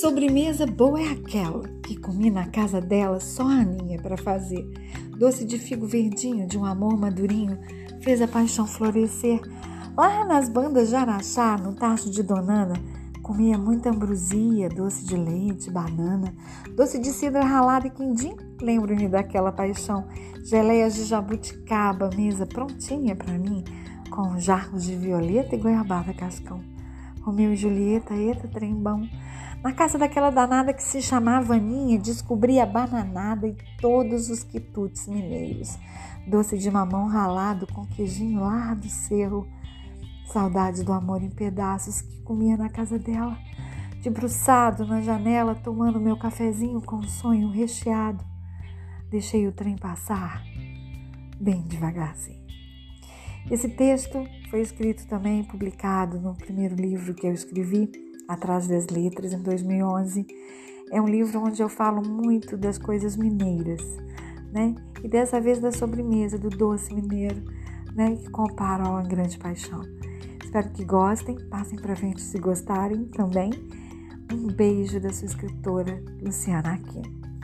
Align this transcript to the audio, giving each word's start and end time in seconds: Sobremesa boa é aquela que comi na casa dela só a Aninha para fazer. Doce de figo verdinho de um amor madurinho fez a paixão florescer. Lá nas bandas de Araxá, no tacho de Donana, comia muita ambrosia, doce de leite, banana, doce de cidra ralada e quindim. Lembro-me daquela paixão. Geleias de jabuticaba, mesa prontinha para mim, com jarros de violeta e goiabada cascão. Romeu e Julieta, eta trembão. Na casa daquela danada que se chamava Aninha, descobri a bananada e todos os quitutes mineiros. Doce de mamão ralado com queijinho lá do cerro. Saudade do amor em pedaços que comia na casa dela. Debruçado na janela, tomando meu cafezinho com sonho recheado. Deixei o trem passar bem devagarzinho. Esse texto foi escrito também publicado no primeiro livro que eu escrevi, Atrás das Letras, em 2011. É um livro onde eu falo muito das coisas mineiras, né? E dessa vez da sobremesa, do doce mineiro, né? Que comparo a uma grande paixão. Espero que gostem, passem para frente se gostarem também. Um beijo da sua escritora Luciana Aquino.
Sobremesa 0.00 0.66
boa 0.66 1.00
é 1.00 1.12
aquela 1.12 1.66
que 1.82 1.96
comi 1.96 2.30
na 2.30 2.46
casa 2.48 2.82
dela 2.82 3.18
só 3.18 3.44
a 3.44 3.60
Aninha 3.60 3.98
para 3.98 4.18
fazer. 4.18 4.62
Doce 5.16 5.42
de 5.42 5.58
figo 5.58 5.86
verdinho 5.86 6.46
de 6.46 6.58
um 6.58 6.66
amor 6.66 6.98
madurinho 6.98 7.58
fez 8.02 8.20
a 8.20 8.28
paixão 8.28 8.66
florescer. 8.66 9.40
Lá 9.96 10.22
nas 10.26 10.50
bandas 10.50 10.90
de 10.90 10.96
Araxá, 10.96 11.56
no 11.56 11.74
tacho 11.74 12.10
de 12.10 12.22
Donana, 12.22 12.74
comia 13.22 13.56
muita 13.56 13.88
ambrosia, 13.88 14.68
doce 14.68 15.02
de 15.06 15.16
leite, 15.16 15.70
banana, 15.70 16.34
doce 16.76 16.98
de 16.98 17.08
cidra 17.08 17.42
ralada 17.42 17.86
e 17.86 17.90
quindim. 17.90 18.36
Lembro-me 18.60 19.08
daquela 19.08 19.50
paixão. 19.50 20.06
Geleias 20.44 20.94
de 20.94 21.04
jabuticaba, 21.04 22.10
mesa 22.14 22.44
prontinha 22.44 23.16
para 23.16 23.38
mim, 23.38 23.64
com 24.10 24.38
jarros 24.38 24.84
de 24.84 24.94
violeta 24.94 25.54
e 25.54 25.58
goiabada 25.58 26.12
cascão. 26.12 26.75
Romeu 27.26 27.52
e 27.52 27.56
Julieta, 27.56 28.14
eta 28.14 28.46
trembão. 28.46 29.02
Na 29.60 29.72
casa 29.72 29.98
daquela 29.98 30.30
danada 30.30 30.72
que 30.72 30.80
se 30.80 31.02
chamava 31.02 31.56
Aninha, 31.56 31.98
descobri 31.98 32.60
a 32.60 32.64
bananada 32.64 33.48
e 33.48 33.56
todos 33.80 34.30
os 34.30 34.44
quitutes 34.44 35.08
mineiros. 35.08 35.76
Doce 36.24 36.56
de 36.56 36.70
mamão 36.70 37.08
ralado 37.08 37.66
com 37.66 37.84
queijinho 37.84 38.42
lá 38.42 38.74
do 38.74 38.88
cerro. 38.88 39.44
Saudade 40.26 40.84
do 40.84 40.92
amor 40.92 41.20
em 41.20 41.28
pedaços 41.28 42.00
que 42.00 42.22
comia 42.22 42.56
na 42.56 42.68
casa 42.68 42.96
dela. 42.96 43.36
Debruçado 44.04 44.86
na 44.86 45.00
janela, 45.00 45.56
tomando 45.56 46.00
meu 46.00 46.16
cafezinho 46.16 46.80
com 46.80 47.02
sonho 47.02 47.50
recheado. 47.50 48.24
Deixei 49.10 49.48
o 49.48 49.52
trem 49.52 49.74
passar 49.76 50.44
bem 51.40 51.62
devagarzinho. 51.62 52.46
Esse 53.50 53.68
texto 53.68 54.24
foi 54.56 54.62
escrito 54.62 55.06
também 55.06 55.44
publicado 55.44 56.18
no 56.18 56.34
primeiro 56.34 56.74
livro 56.74 57.12
que 57.12 57.26
eu 57.26 57.32
escrevi, 57.34 57.90
Atrás 58.26 58.66
das 58.66 58.86
Letras, 58.86 59.34
em 59.34 59.42
2011. 59.42 60.26
É 60.90 60.98
um 60.98 61.06
livro 61.06 61.42
onde 61.42 61.62
eu 61.62 61.68
falo 61.68 62.00
muito 62.00 62.56
das 62.56 62.78
coisas 62.78 63.18
mineiras, 63.18 63.82
né? 64.50 64.74
E 65.04 65.08
dessa 65.08 65.38
vez 65.42 65.58
da 65.58 65.70
sobremesa, 65.70 66.38
do 66.38 66.48
doce 66.48 66.94
mineiro, 66.94 67.42
né? 67.94 68.16
Que 68.16 68.30
comparo 68.30 68.86
a 68.86 68.90
uma 68.92 69.02
grande 69.02 69.36
paixão. 69.36 69.82
Espero 70.42 70.70
que 70.70 70.86
gostem, 70.86 71.36
passem 71.50 71.78
para 71.78 71.94
frente 71.94 72.22
se 72.22 72.38
gostarem 72.38 73.04
também. 73.08 73.50
Um 74.32 74.46
beijo 74.46 74.98
da 74.98 75.12
sua 75.12 75.26
escritora 75.26 76.02
Luciana 76.22 76.72
Aquino. 76.72 77.35